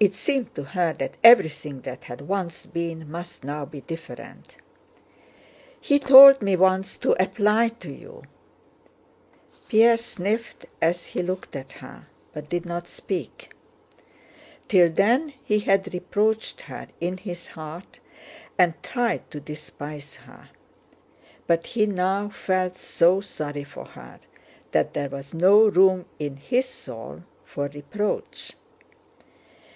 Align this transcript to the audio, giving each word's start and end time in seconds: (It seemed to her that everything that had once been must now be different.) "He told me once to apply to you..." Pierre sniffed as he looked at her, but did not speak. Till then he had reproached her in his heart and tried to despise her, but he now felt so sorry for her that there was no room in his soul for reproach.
(It 0.00 0.16
seemed 0.16 0.52
to 0.56 0.64
her 0.64 0.92
that 0.94 1.14
everything 1.22 1.82
that 1.82 2.02
had 2.02 2.22
once 2.22 2.66
been 2.66 3.08
must 3.08 3.44
now 3.44 3.64
be 3.64 3.82
different.) 3.82 4.56
"He 5.80 6.00
told 6.00 6.42
me 6.42 6.56
once 6.56 6.96
to 6.96 7.12
apply 7.22 7.68
to 7.78 7.88
you..." 7.92 8.24
Pierre 9.68 9.96
sniffed 9.96 10.66
as 10.80 11.06
he 11.06 11.22
looked 11.22 11.54
at 11.54 11.74
her, 11.74 12.08
but 12.32 12.48
did 12.48 12.66
not 12.66 12.88
speak. 12.88 13.54
Till 14.66 14.90
then 14.90 15.34
he 15.40 15.60
had 15.60 15.94
reproached 15.94 16.62
her 16.62 16.88
in 17.00 17.18
his 17.18 17.46
heart 17.46 18.00
and 18.58 18.74
tried 18.82 19.30
to 19.30 19.38
despise 19.38 20.16
her, 20.16 20.50
but 21.46 21.64
he 21.64 21.86
now 21.86 22.28
felt 22.28 22.76
so 22.76 23.20
sorry 23.20 23.62
for 23.62 23.84
her 23.84 24.18
that 24.72 24.94
there 24.94 25.10
was 25.10 25.32
no 25.32 25.68
room 25.68 26.06
in 26.18 26.38
his 26.38 26.66
soul 26.66 27.22
for 27.44 27.68
reproach. 27.68 28.54